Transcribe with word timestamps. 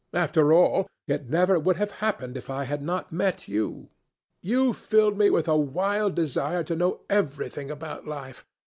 After 0.15 0.51
all, 0.51 0.89
it 1.05 1.29
never 1.29 1.59
would 1.59 1.77
have 1.77 1.91
happened 2.01 2.35
if 2.35 2.49
I 2.49 2.63
had 2.63 2.81
not 2.81 3.11
met 3.11 3.47
you. 3.47 3.89
You 4.41 4.73
filled 4.73 5.15
me 5.15 5.29
with 5.29 5.47
a 5.47 5.55
wild 5.55 6.15
desire 6.15 6.63
to 6.63 6.75
know 6.75 7.01
everything 7.07 7.69
about 7.69 8.07
life. 8.07 8.43